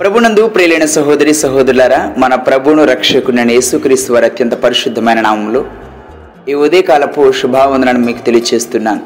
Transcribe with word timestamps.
ప్రభునందు 0.00 0.48
ప్రియులైన 0.48 0.84
సహోదరి 0.84 1.34
సహోదరులారా 1.34 2.14
మన 2.18 2.34
ప్రభువును 2.34 2.84
రక్షకుడైన 2.84 3.50
యేసుక్రీస్తు 3.50 4.12
వారి 4.12 4.26
అత్యంత 4.26 4.54
పరిశుద్ధమైన 4.54 5.20
నామంలో 5.20 5.64
ఈ 6.48 6.54
ఉదయకాలపు 6.54 7.32
శుభావందనను 7.32 7.98
మీకు 7.98 8.18
తెలియచేస్తున్నాను. 8.18 9.00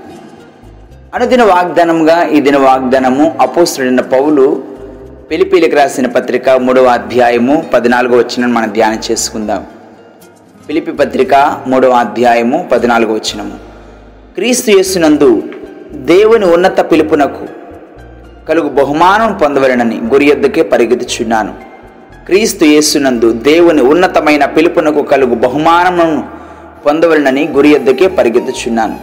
అనుదిన 1.15 1.43
వాగ్దానంగా 1.43 2.29
ఈ 2.29 2.41
దిన 2.41 2.57
వాగ్దానము 2.57 3.39
అపోస్తుడైన 3.41 4.01
పౌలు 4.01 4.63
పిలిపిలికి 5.31 5.77
రాసిన 5.77 6.07
పత్రిక 6.07 6.49
మూడవ 6.51 6.85
అధ్యాయము 6.85 7.65
పద్నాలుగో 7.75 8.17
వచ్చిన 8.17 8.47
మనం 8.47 8.73
ధ్యానం 8.73 9.01
చేసుకుందాం. 9.11 9.67
పిలిపి 10.69 10.93
పత్రిక 10.93 11.35
మూడవ 11.67 11.91
అధ్యాయము 11.91 12.69
పద్నాలుగో 12.73 13.13
వచ్చినము 13.15 13.57
క్రీస్తు 14.35 14.71
యేసునందు 14.71 15.43
దేవుని 15.95 16.45
ఉన్నత 16.45 16.81
పిలుపునకు 16.81 17.58
కలుగు 18.49 18.69
బహుమానం 18.69 19.33
పొందవలనని 19.33 20.01
గురి 20.13 20.27
యొద్దకే 20.27 20.63
పరిగెత్తుచున్నాను. 20.63 21.53
క్రీస్తు 22.27 22.65
యేసునందు 22.65 23.33
దేవుని 23.33 23.83
ఉన్నతమైన 23.83 24.45
పిలుపునకు 24.45 25.03
కలుగు 25.03 25.35
బహుమానమును 25.35 26.25
పొందవలనని 26.87 27.49
గురి 27.57 27.69
యొద్దకే 27.69 28.07
పరిగెత్తుచున్నాను. 28.07 28.97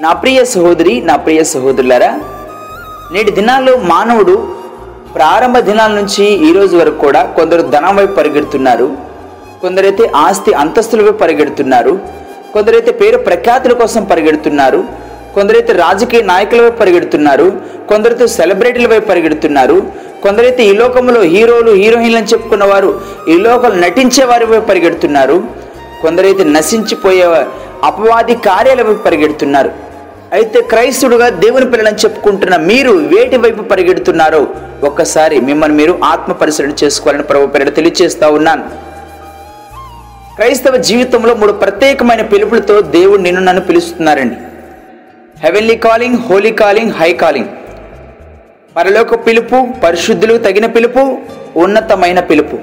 నా 0.00 0.12
ప్రియ 0.12 0.44
సహోదరి 0.44 1.00
నా 1.00 1.16
ప్రియ 1.16 1.44
సహోదరులారా 1.44 2.20
నేటి 3.12 3.30
దినాల్లో 3.30 3.76
మానవుడు 3.76 4.54
ప్రారంభ 5.14 5.58
దినాల 5.58 5.92
నుంచి 5.92 6.24
ఈరోజు 6.48 6.76
వరకు 6.76 6.98
కూడా 6.98 7.22
కొందరు 7.22 7.62
ధనం 7.62 7.96
వైపు 7.96 8.12
పరిగెడుతున్నారు. 8.12 8.96
కొందరైతే 9.62 10.10
ఆస్తి 10.16 10.52
అంతస్తుల 10.52 11.02
వైపు 11.02 11.16
పరిగెడుతున్నారు. 11.16 11.98
కొందరైతే 12.52 12.92
పేరు 12.92 13.18
ప్రఖ్యాతుల 13.18 13.72
కోసం 13.72 14.04
పరిగెడుతున్నారు. 14.04 15.09
కొందరైతే 15.34 15.72
రాజకీయ 15.84 16.20
నాయకుల 16.32 16.60
వైపు 16.64 16.78
పరిగెడుతున్నారు 16.82 17.46
కొందరైతే 17.90 18.26
సెలబ్రిటీల 18.38 18.86
వైపు 18.92 19.06
పరిగెడుతున్నారు 19.10 19.76
కొందరైతే 20.24 20.62
ఈ 20.70 20.72
లోకంలో 20.80 21.20
హీరోలు 21.34 21.72
హీరోయిన్లు 21.82 22.18
అని 22.20 22.30
చెప్పుకున్న 22.32 22.64
వారు 22.72 22.90
ఈ 23.32 23.36
లోకలు 23.46 23.76
నటించే 23.84 24.24
వారి 24.30 24.46
వైపు 24.50 24.66
పరిగెడుతున్నారు 24.70 25.36
కొందరైతే 26.02 26.44
నశించిపోయే 26.56 27.28
అపవాది 27.88 28.34
కార్యాల 28.48 28.80
వైపు 28.88 29.02
పరిగెడుతున్నారు. 29.06 29.70
అయితే 30.36 30.58
క్రైస్తుడుగా 30.72 31.28
దేవుని 31.44 31.66
పిల్లలని 31.70 32.02
చెప్పుకుంటున్న 32.02 32.56
మీరు 32.70 32.92
వేటి 33.12 33.36
వైపు 33.44 33.62
పరిగెడుతున్నారో 33.70 34.42
ఒక్కసారి 34.88 35.36
మిమ్మల్ని 35.48 35.76
మీరు 35.80 35.94
ఆత్మ 36.10 36.32
పరిశీలన 36.42 36.74
చేసుకోవాలని 36.82 37.26
ప్రభు 37.30 37.50
పేరు 37.54 37.72
తెలియజేస్తా 37.78 38.28
ఉన్నాను. 38.38 38.64
క్రైస్తవ 40.36 40.76
జీవితంలో 40.90 41.32
మూడు 41.40 41.54
ప్రత్యేకమైన 41.64 42.22
పిలుపులతో 42.34 42.76
దేవుడు 42.96 43.20
నిన్ను 43.26 43.42
నన్ను 43.48 43.62
పిలుస్తున్నారండి. 43.70 44.36
Heavenly 45.40 45.74
calling 45.84 46.16
holy 46.24 46.50
calling 46.60 46.90
high 46.98 47.10
calling 47.20 47.50
పరలోక 48.76 49.14
పిలుపు 49.26 49.58
పరిశుద్ధులు 49.84 50.34
తగిన 50.46 50.66
పిలుపు 50.74 51.02
ఉన్నతమైన 51.62 52.20
పిలుపు. 52.30 52.56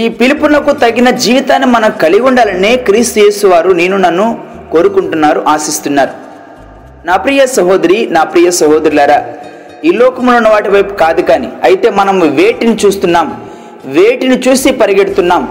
ఈ 0.00 0.02
పిలుపునకు 0.20 0.72
తగిన 0.84 1.08
జీవితాన్ని 1.24 1.68
మనం 1.76 1.90
కలిగి 2.02 2.24
ఉండాలనే 2.30 2.70
క్రీస్తు 2.88 3.18
యేసు 3.24 3.46
వారు 3.52 3.70
నేను 3.80 3.96
నన్ను 4.06 4.26
కోరుకుంటున్నారు 4.74 5.40
ఆశిస్తున్నారు. 5.54 6.14
నా 7.08 7.16
ప్రియ 7.24 7.42
సహోదరి 7.56 7.98
నా 8.16 8.22
ప్రియ 8.32 8.48
సహోదరులారా 8.60 9.18
ఈ 9.88 9.92
లోకంలో 10.00 10.36
ఉన్న 10.40 10.48
వాటి 10.54 10.70
వైపు 10.76 10.94
కాదు 11.02 11.22
కానీ 11.30 11.48
అయితే 11.68 11.90
మనం 12.00 12.16
వేటిని 12.38 12.76
చూస్తున్నాం 12.84 13.28
వేటిని 13.96 14.36
చూసి 14.46 14.70
పరిగెడుతున్నాం 14.82 15.42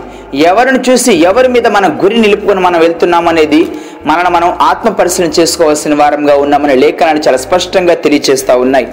ఎవరిని 0.50 0.80
చూసి 0.88 1.12
ఎవరి 1.30 1.50
మీద 1.56 1.68
మన 1.78 1.86
గురి 2.02 2.18
నిలుపుకొని 2.26 2.62
మనం 2.68 2.80
వెళ్తున్నాం 2.86 3.26
అనేది 3.32 3.62
మనను 4.06 4.30
మనం 4.30 4.58
ఆత్మ 4.62 4.90
పరిశీలన 4.90 5.30
చేసుకోవాల్సిన 5.30 5.96
వారంగా 5.96 6.36
ఉన్నామనే 6.36 6.76
లేఖనాన్ని 6.76 7.24
చాలా 7.28 7.38
స్పష్టంగా 7.38 7.94
తెలియచేస్తూ 7.94 8.60
ఉన్నాయి. 8.60 8.88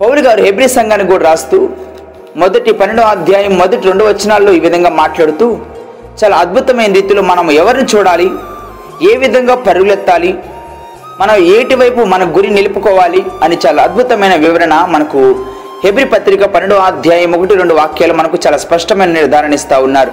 పౌరు 0.00 0.20
గారు 0.20 0.42
హెబ్రి 0.42 0.68
సంఘానికి 0.68 1.10
కూడా 1.10 1.24
రాస్తూ 1.24 1.68
మొదటి 2.36 2.72
పన్నెండో 2.72 3.02
అధ్యాయం 3.02 3.58
మొదటి 3.58 3.76
రెండు 3.76 4.04
వచనాల్లో 4.04 4.52
ఈ 4.52 4.60
విధంగా 4.60 4.90
మాట్లాడుతూ 4.90 5.58
చాలా 6.24 6.36
అద్భుతమైన 6.36 6.92
రీతిలో 6.92 7.22
మనం 7.22 7.50
ఎవరిని 7.50 7.88
చూడాలి? 7.96 8.30
ఏ 9.12 9.16
విధంగా 9.16 9.54
పరుగులెత్తాలి? 9.54 10.38
మనం 11.20 11.36
ఏటి 11.36 11.74
వైపు 11.74 12.00
మన 12.00 12.36
గురి 12.36 12.48
నిలుపుకోవాలి? 12.48 13.24
అని 13.42 13.58
చాలా 13.66 13.82
అద్భుతమైన 13.82 14.34
వివరణ 14.36 14.86
మనకు 14.88 15.46
హెబ్రి 15.84 16.04
పత్రిక 16.04 16.44
పన్నెండో 16.44 16.76
అధ్యాయం 16.76 17.32
ఒకటి 17.32 17.54
రెండు 17.54 17.74
వాక్యాలు 17.74 18.12
మనకు 18.12 18.38
చాలా 18.46 18.56
స్పష్టమైన 18.56 19.10
నిర్ధారణ 19.10 19.54
ఇస్తూ 19.54 19.82
ఉన్నారు. 19.82 20.12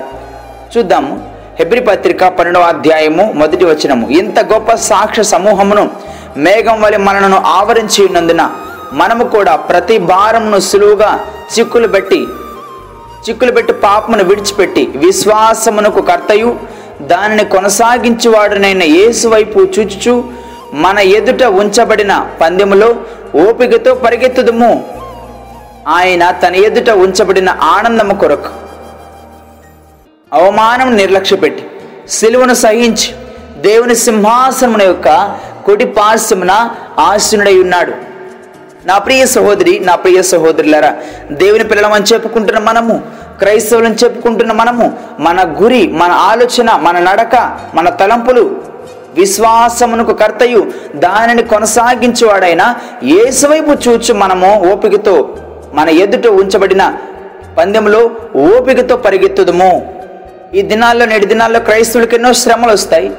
చూద్దాము. 0.77 1.34
హెబ్రి 1.59 1.81
పత్రిక 1.81 2.27
పన్నెండవ 2.27 2.61
అధ్యాయము 2.61 3.31
మొదటి 3.31 3.65
వచనము. 3.65 4.09
ఇంత 4.09 4.39
గొప్ప 4.39 4.73
సాక్ష్య 4.73 5.23
సమూహమును 5.23 5.89
మేఘం 6.37 6.81
వలె 6.81 6.97
మనను 6.97 7.37
ఆవరించి 7.45 8.05
ఉన్నందున 8.05 8.43
మనము 8.93 9.23
కూడా 9.23 9.55
ప్రతి 9.55 9.97
భారమును 9.97 10.59
సులువుగా 10.59 11.11
చిక్కులు 11.53 11.87
పెట్టి 11.87 12.19
చిక్కులు 13.25 13.51
పెట్టి 13.51 13.73
పాపమును 13.73 14.23
విడిచిపెట్టి 14.23 14.83
విశ్వాసమునకు 14.95 16.01
కర్తయు 16.01 16.51
దానిని 17.01 17.45
కొనసాగించువాడునైన 17.45 18.83
యేసు 18.83 19.27
వైపు 19.27 19.59
చూచుచు 19.59 20.15
మన 20.73 20.99
ఎదుట 20.99 21.43
ఉంచబడిన 21.43 22.27
పందెములో 22.41 22.95
ఓపికతో 23.47 23.93
పరిగెత్తుదుము. 23.93 24.83
ఆయన 25.87 26.31
తన 26.43 26.55
ఎదుట 26.55 26.89
ఉంచబడిన 26.89 27.49
ఆనందము 27.49 28.13
కొరకు. 28.13 28.64
అవమానం 30.35 30.95
నిర్లక్ష్యపెట్టి 30.97 31.63
సిలువను 32.09 32.53
సహించి 32.53 33.09
దేవుని 33.61 33.95
సింహాసనమున 33.95 34.81
యొక్క 34.81 35.09
కొటి 35.65 35.85
పార్శ్వమున 35.85 36.69
ఆశీనుడై 36.99 37.57
ఉన్నాడు. 37.57 37.93
నా 38.87 38.97
ప్రియ 38.97 39.25
సహోదరి 39.25 39.79
నా 39.79 39.95
ప్రియ 39.95 40.21
సహోదరులరా 40.21 40.95
దేవుని 41.31 41.63
పిల్లలమని 41.63 42.03
చెప్పుకుంటున్న 42.03 42.59
మనము 42.59 43.03
క్రైస్తవులను 43.39 43.93
చెప్పుకుంటున్న 43.93 44.51
మనము 44.51 44.97
మన 45.19 45.55
గురి 45.61 45.87
మన 45.87 46.11
ఆలోచన 46.11 46.75
మన 46.81 46.99
నడక 46.99 47.35
మన 47.75 47.89
తలంపులు 47.89 48.43
విశ్వాసమునకు 49.15 50.13
కర్తయు 50.13 50.61
దానిని 50.95 51.43
కొనసాగించేవాడైన 51.43 52.63
ఏసువైపు 53.03 53.89
చూచు 53.89 54.13
మనము 54.13 54.51
ఓపికతో 54.71 55.37
మన 55.73 55.89
ఎదుట 55.89 56.27
ఉంచబడిన 56.27 56.93
పందెంలో 57.57 58.11
ఓపికతో 58.35 58.97
పరిగెత్తుదము. 58.97 59.94
ఈ 60.57 60.61
దినాల్లో 60.71 61.05
నేటి 61.11 61.27
దినాల్లో 61.31 61.59
క్రైస్తవులకు 61.67 62.15
ఎన్నో 62.17 62.31
శ్రమలు 62.41 62.73
వస్తాయి 62.77 63.09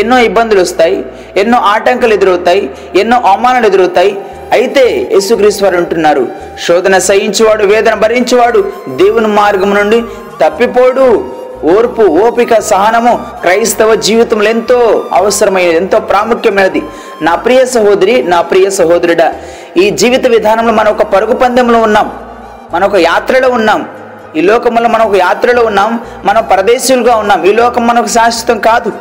ఎన్నో 0.00 0.16
ఇబ్బందులు 0.28 0.60
వస్తాయి 0.64 0.98
ఎన్నో 1.40 1.58
ఆటంకాలు 1.72 2.14
ఎదురవుతాయి 2.18 2.62
ఎన్నో 3.00 3.16
అవమానాలు 3.30 3.66
ఎదురవుతాయి. 3.70 4.12
అయితే 4.56 4.82
యేసుక్రీస్తు 5.14 5.62
వారు 5.64 5.76
అంటున్నారు 5.80 6.24
శోధన 6.66 6.98
సహించేవాడు 7.06 7.64
వేదన 7.72 7.94
భరించేవాడు 8.04 8.60
దేవుని 9.00 9.30
మార్గం 9.40 9.70
నుండి 9.78 9.98
తప్పిపోడు. 10.42 11.06
ఓర్పు 11.74 12.02
ఓపిక 12.24 12.54
సహనము 12.70 13.12
క్రైస్తవ 13.42 13.90
జీవితంలో 14.08 14.48
ఎంతో 14.56 14.78
అవసరమైనది 15.18 15.78
ఎంతో 15.82 15.98
ప్రాముఖ్యమైనది. 16.10 16.82
నా 17.26 17.34
ప్రియ 17.44 17.60
సహోదరి 17.74 18.16
నా 18.32 18.40
ప్రియ 18.50 18.66
సహోదరుడా 18.80 19.28
ఈ 19.82 19.86
జీవిత 20.00 20.26
విధానంలో 20.36 20.74
మనం 20.80 20.90
ఒక 20.96 21.06
పరుగు 21.14 21.36
పందెంలో 21.44 21.78
ఉన్నాం 21.86 22.08
మన 22.74 22.82
ఒక 22.90 22.98
యాత్రలో 23.10 23.48
ఉన్నాం 23.58 23.80
ఈ 24.36 24.40
లోకంలో 24.40 24.88
మనం 24.88 25.04
ఒక 25.08 25.16
యాత్రలో 25.16 25.62
ఉన్నాం 25.64 26.00
మనం 26.24 26.44
పరదేశులుగా 26.52 27.16
ఉన్నాం. 27.16 27.44
ఈ 27.44 27.52
లోకం 27.52 27.86
మనకు 27.86 28.06
శాశ్వతం 28.06 28.58
కాదు. 28.58 28.92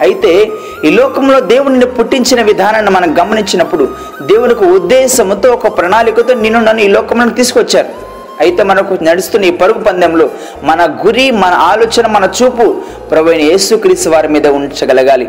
అయితే 0.00 0.50
ఈ 0.84 0.90
లోకంలో 0.90 1.40
దేవుడిని 1.40 1.86
పుట్టించిన 1.86 2.42
విధానాన్ని 2.42 2.90
మనం 2.90 3.16
గమనించినప్పుడు 3.20 3.88
దేవునికి 4.22 4.64
ఉద్దేశంతో 4.64 5.52
ఒక 5.52 5.78
ప్రణాళికతో 5.78 6.34
నిన్ను 6.34 6.60
నన్ను 6.60 6.82
ఈ 6.82 6.88
లోకంలో 6.88 7.30
తీసుకొచ్చారు. 7.30 8.10
అయితే 8.40 8.62
మనకు 8.62 8.98
నడుస్తున్న 9.02 9.44
ఈ 9.44 9.50
పరుగు 9.50 9.78
పందెంలో 9.78 10.30
మన 10.62 11.00
గురి 11.06 11.30
మన 11.30 11.52
ఆలోచన 11.52 12.06
మన 12.06 12.28
చూపు 12.42 12.82
ప్రవైన 13.10 13.40
అయిన 13.40 13.50
యేసుక్రీస్తు 13.50 14.10
వారి 14.10 14.28
మీద 14.28 14.46
ఉంచగలగాలి. 14.46 15.28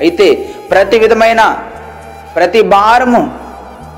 అయితే 0.00 0.34
ప్రతి 0.70 0.98
విధమైన 0.98 1.56
ప్రతి 2.36 2.62
భారము 2.62 3.48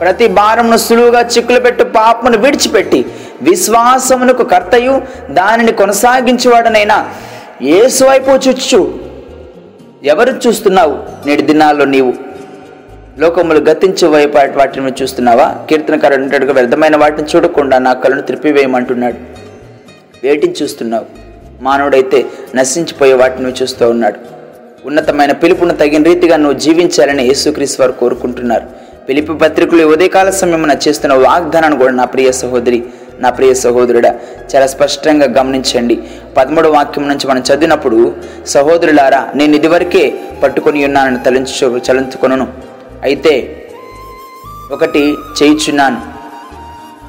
ప్రతి 0.00 0.26
భారమును 0.26 0.76
సులువుగా 0.76 1.20
చిక్కులు 1.20 1.60
పెట్టు 1.60 1.84
పాపమును 1.84 2.38
విడిచిపెట్టి 2.38 3.06
విశ్వాసమునకు 3.42 4.44
కర్తయు 4.44 5.02
దానిని 5.30 5.72
కొనసాగించేవాడనైనా 5.72 7.10
ఏసు 7.62 8.04
వైపు 8.04 8.30
చుచ్చు 8.30 9.00
ఎవరు 10.04 10.40
చూస్తున్నావు? 10.46 11.28
నేటి 11.28 11.42
దినాల్లో 11.42 11.84
నీవు. 11.84 12.12
లోకములు 13.18 13.58
గతించే 13.58 14.08
వైపు 14.08 14.38
వాటిని 14.38 14.92
చూస్తున్నావా? 15.02 15.56
కీర్తనకారుడు 15.70 16.20
అంటాడుగా 16.20 16.52
వ్యర్థమైన 16.52 16.96
వాటిని 16.96 17.28
చూడకుండా 17.36 17.78
నా 17.78 17.92
కళ్ళను 17.92 18.22
త్రిప్పివేయమంటున్నాడు. 18.22 19.16
వేటిని 20.24 20.54
చూస్తున్నావు? 20.62 21.06
మానవుడైతే 21.62 22.26
నశించిపోయే 22.54 23.12
వాటిని 23.12 23.52
చూస్తూ 23.62 23.90
ఉన్నాడు. 23.90 24.16
ఉన్నతమైన 24.86 25.32
పిలుపును 25.32 25.74
తగిన 25.74 26.02
రీతిగా 26.02 26.36
నువ్వు 26.36 26.58
జీవించాలని 26.58 27.24
యేసుక్రీస్ 27.24 27.80
వారు 27.80 27.92
కోరుకుంటున్నారు. 27.92 28.66
పిలిపి 29.08 29.34
పత్రికలు 29.34 29.86
ఉదయకాల 29.86 30.30
సమయమున 30.30 30.76
చేస్తున్న 30.88 31.14
వాగ్దానాన్ని 31.14 31.78
కూడా 31.78 31.92
నా 31.92 32.04
ప్రియ 32.04 32.32
సహోదరి 32.32 32.84
నా 33.20 33.30
ప్రియ 33.30 33.54
సహోదరుడా 33.54 34.12
చాలా 34.52 34.66
స్పష్టంగా 34.66 35.26
గమనించండి. 35.38 35.96
పదమూడు 36.36 36.68
వాక్యం 36.68 37.08
నుంచి 37.08 37.26
మనం 37.26 37.42
చదివినప్పుడు 37.48 38.14
సహోదరులారా 38.46 39.28
నేను 39.34 39.56
ఇదివరకే 39.56 40.04
పట్టుకొని 40.42 40.84
ఉన్నానని 40.84 41.18
తలంచు 41.26 41.80
చలంచుకొను 41.88 42.48
అయితే 43.02 43.34
ఒకటి 44.72 45.02
చేయుచున్నాను. 45.42 46.00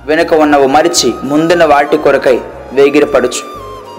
వెనుక 0.06 0.34
ఉన్నవు 0.34 0.68
మరిచి 0.68 1.14
ముందున్న 1.24 1.66
వాటి 1.66 1.98
కొరకై 1.98 2.38
వేగిరపడుచు. 2.74 3.44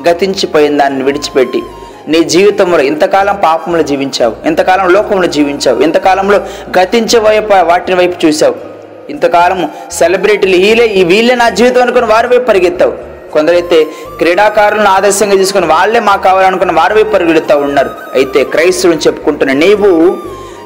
గతించిపోయిన 0.09 0.79
దాన్ని 0.79 1.03
విడిచిపెట్టి 1.05 1.63
నీ 2.09 2.21
జీవితంలో 2.35 2.81
ఇంతకాలం 2.81 3.37
పాపంలో 3.45 3.83
జీవించావు 3.83 4.37
ఇంతకాలం 4.47 4.87
లోకంలో 4.93 5.29
జీవించావు 5.37 5.83
ఇంతకాలంలో 5.83 6.39
గతించబోయే 6.79 7.41
వాటిని 7.63 7.97
వైపు 7.99 8.27
చూసావు 8.27 8.72
ఇంతకాలము 9.13 9.67
సెలబ్రిటీలు 9.93 10.57
వీళ్ళే 10.65 10.87
ఈ 11.01 11.05
వీళ్ళే 11.13 11.35
నా 11.43 11.49
జీవితం 11.59 11.83
అనుకుని 11.83 12.07
వారి 12.07 12.29
వైపు 12.33 12.45
పరిగెత్తావు. 12.45 12.95
కొందరైతే 13.33 13.79
క్రీడాకారులను 14.19 14.91
ఆదర్శంగా 14.97 15.37
తీసుకుని 15.37 15.67
వాళ్ళే 15.67 16.01
మాకు 16.09 16.23
కావాలనుకుని 16.23 16.73
వారి 16.73 16.95
వైపు 16.95 17.11
పరిగెడుతూ 17.11 17.55
ఉన్నారు. 17.59 17.91
అయితే 18.15 18.45
క్రైస్తవుని 18.45 18.99
చెప్పుకుంటున్న 19.07 19.53
నీవు 19.53 19.91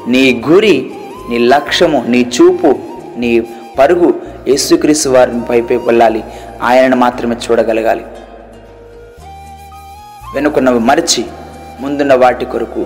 నీ 0.07 0.43
గురి 0.49 0.91
నీ 1.29 1.37
లక్ష్యము 1.37 1.99
నీ 2.07 2.21
చూపు 2.35 2.75
నీ 3.17 3.31
పరుగు 3.79 4.09
యేసుక్రీస్తు 4.47 5.09
వారిని 5.09 5.41
పైపై 5.49 5.75
వెళ్ళాలి. 5.75 6.21
ఆయనను 6.63 6.95
మాత్రమే 6.95 7.35
చూడగలగాలి. 7.45 8.03
వెనుకున్నవి 10.33 10.79
మరచి 10.89 11.23
ముందున్న 11.81 12.13
వాటి 12.13 12.45
కొరకు 12.45 12.81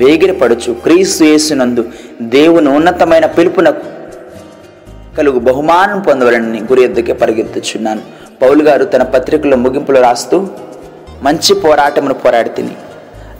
వేగిరపడుచు 0.00 0.72
క్రీస్తు 0.84 1.24
యేసునందు 1.24 1.84
దేవుని 2.22 2.68
ఉన్నతమైన 2.68 3.26
పిలుపునకు 3.36 3.93
కలుగు 5.18 5.38
బహుమానం 5.38 6.00
పొందవలని 6.00 6.58
గురి 6.60 6.82
ఎద్దుకే 6.82 7.12
పరిగెత్తుచున్నాను. 7.12 8.00
పౌలు 8.42 8.62
గారు 8.62 8.84
తన 8.84 9.02
పత్రికలో 9.02 9.56
ముగింపులో 9.56 10.00
రాస్తూ 10.00 10.46
మంచి 11.22 11.54
పోరాటమును 11.54 12.14
పోరాడి 12.14 12.48
తిని 12.48 12.70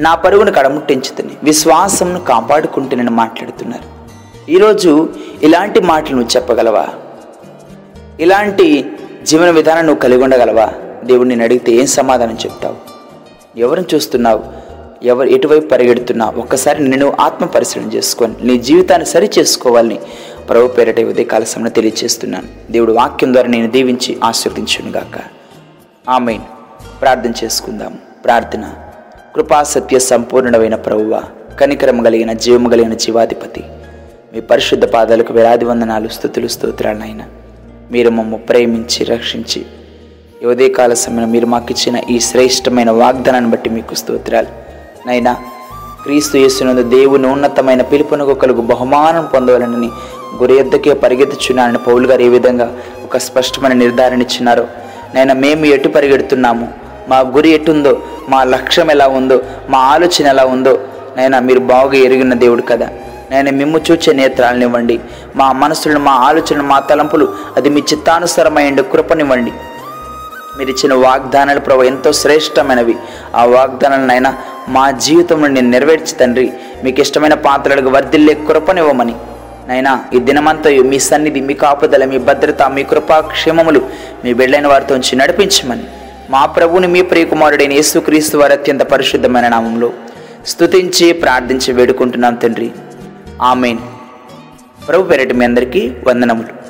నా 0.00 0.14
పరుగును 0.14 0.52
కడముట్టించి 0.52 1.16
తిని 1.16 1.30
విశ్వాసమును 1.42 2.20
కాపాడుకుంటునని 2.20 3.10
మాట్లాడుతున్నారు. 3.10 3.94
ఈరోజు 4.50 5.08
ఇలాంటి 5.42 5.80
మాటలు 5.80 6.16
నువ్వు 6.16 6.36
చెప్పగలవా? 6.36 6.86
ఇలాంటి 8.20 8.92
జీవన 9.22 9.50
విధానం 9.50 9.86
నువ్వు 9.86 10.00
కలిగి 10.00 10.22
ఉండగలవా? 10.22 10.72
దేవుడు 11.04 11.28
నేను 11.28 11.44
అడిగితే 11.44 11.72
ఏం 11.72 11.86
సమాధానం 11.86 12.34
చెప్తావు? 12.34 12.76
ఎవరిని 13.58 13.96
చూస్తున్నావు? 13.96 14.44
ఎవరు 15.02 15.28
ఎటువైపు 15.28 15.68
పరిగెడుతున్నావు? 15.68 16.40
ఒక్కసారి 16.40 16.88
నేను 16.88 17.16
ఆత్మ 17.20 17.46
పరిశీలన 17.46 17.86
చేసుకొని 17.86 18.34
నీ 18.42 18.58
జీవితాన్ని 18.58 19.06
సరి 19.06 19.30
చేసుకోవాలని 19.38 19.98
ప్రభు 20.48 20.66
పేరట 20.66 21.00
ఉదయకాల 21.00 21.44
సమయంలో 21.44 21.70
తెలియజేస్తున్నాను. 21.70 22.72
దేవుడు 22.72 22.92
వాక్యం 22.92 23.32
ద్వారా 23.32 23.48
నేను 23.48 23.70
దీవించి 23.70 24.16
ఆశీర్వదించునుగాక. 24.24 25.18
గాక 26.10 26.40
ప్రార్థన 27.00 27.32
చేసుకుందాం. 27.44 27.98
ప్రార్థన. 28.24 28.74
కృపా 29.34 29.62
సత్య 29.62 29.98
సంపూర్ణమైన 29.98 30.74
ప్రభువ 30.74 31.22
కనికరం 31.60 32.02
కలిగిన 32.02 32.32
జీవము 32.32 32.68
కలిగిన 32.68 32.94
జీవాధిపతి. 32.94 33.64
మీ 34.34 34.40
పరిశుద్ధ 34.40 34.84
పాదాలకు 34.84 35.32
వేలాది 35.32 35.64
వందనాలు 35.64 36.08
స్థుతులు 36.08 36.48
స్తోత్రాలైన 36.48 37.22
మీరు 37.90 38.10
మమ్మ 38.10 38.36
ప్రేమించి 38.36 39.04
రక్షించి 39.04 39.66
ఉదయకాల 40.46 40.94
సమయంలో 40.94 41.26
మీరు 41.26 41.46
మాకు 41.46 41.66
ఇచ్చిన 41.70 42.02
ఈ 42.10 42.20
శ్రేష్టమైన 42.20 42.90
వాగ్దానాన్ని 42.90 43.50
బట్టి 43.50 43.70
మీకు 43.70 43.94
స్తోత్రాలు. 43.94 44.46
నైనా 45.06 45.36
క్రీస్తు 46.02 46.36
యేసునందు 46.36 46.82
దేవుని 46.82 47.26
ఉన్నతమైన 47.26 47.82
పిలుపునకు 47.82 48.34
కలుగు 48.34 48.62
బహుమానం 48.62 49.28
పొందవాలని 49.34 49.90
గురి 50.40 50.58
ఎద్దకే 50.58 50.92
పరిగెత్తుచున్నానని 50.92 51.78
పౌలు 51.78 52.06
గారు 52.06 52.22
ఏ 52.22 52.28
విధంగా 52.28 52.76
ఒక 53.04 53.16
స్పష్టమైన 53.16 53.72
నిర్ధారణ 53.72 54.22
ఇచ్చినారో. 54.22 54.66
నేను 55.14 55.34
మేము 55.34 55.64
ఎటు 55.64 55.88
పరిగెడుతున్నాము? 55.88 56.68
మా 57.08 57.18
గురి 57.18 57.50
ఎటుందో? 57.50 58.02
మా 58.28 58.44
లక్ష్యం 58.44 58.90
ఎలా 58.90 59.06
ఉందో? 59.06 59.42
మా 59.68 59.78
ఆలోచన 59.78 60.26
ఎలా 60.26 60.44
ఉందో? 60.44 60.78
నైనా 61.16 61.40
మీరు 61.40 61.58
బాగా 61.58 61.94
ఎరిగిన 61.94 62.34
దేవుడు 62.34 62.62
కదా. 62.62 62.88
నేను 63.30 63.52
మిమ్ము 63.52 63.80
చూచే 63.90 64.12
నేత్రాలనివ్వండి. 64.12 65.00
మా 65.36 65.52
మనసులను 65.52 66.00
మా 66.00 66.12
ఆలోచనలు 66.12 66.62
మా 66.62 66.78
తలంపులు 66.78 67.28
అది 67.56 67.68
మీ 67.68 67.80
చిత్తానుసారమైన 67.80 68.80
కృపనివ్వండి. 68.80 69.52
మీరు 70.58 70.70
ఇచ్చిన 70.70 70.94
వాగ్దానాలు 70.94 71.60
ప్రభు 71.60 71.82
ఎంతో 71.82 72.12
శ్రేష్టమైనవి. 72.12 72.96
ఆ 73.34 73.44
వాగ్దానాలనైనా 73.44 74.34
మా 74.68 74.90
జీవితంలో 74.90 75.48
నేను 75.48 75.68
నెరవేర్చి 75.68 76.14
తండ్రి 76.14 76.52
మీకు 76.84 77.00
ఇష్టమైన 77.00 77.34
పాత్రలకు 77.34 77.88
వర్ధిల్లే 77.88 78.34
కృపనివ్వమని. 78.34 79.14
నైనా 79.68 80.04
ఈ 80.14 80.18
దినమంతయు 80.18 80.82
మీ 80.82 80.98
సన్నిధి 80.98 81.40
మీ 81.40 81.54
కాపుదల 81.54 82.04
మీ 82.04 82.18
భద్రత 82.18 82.62
మీ 82.62 82.82
కృపాక్షేమములు 82.82 83.88
మీ 84.24 84.34
బిడ్డైన 84.34 84.66
వారితో 84.66 84.94
ఉంచి 84.94 85.16
నడిపించమని 85.16 85.82
మా 86.30 86.46
ప్రభుని 86.46 86.86
మీ 86.86 87.02
ప్రియకుమారుడైన 87.02 87.72
యేసుక్రీస్తు 87.72 88.38
వారి 88.38 88.52
అత్యంత 88.52 88.80
పరిశుద్ధమైన 88.80 89.48
నామంలో 89.48 89.92
స్తుతించి 90.46 91.12
ప్రార్థించి 91.12 91.72
వేడుకుంటున్నాం 91.72 92.34
తండ్రి. 92.34 92.72
ఆమెన్. 93.42 93.78
ప్రభు 94.88 95.02
పేరటి 95.02 95.34
మీ 95.34 95.44
అందరికీ 95.44 95.94
వందనములు. 96.06 96.63